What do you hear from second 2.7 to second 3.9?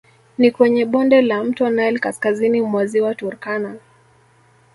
ziwa Turkana